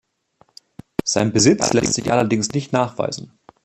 [1.03, 3.37] Sein Besitz lässt sich allerdings nicht nachweisen.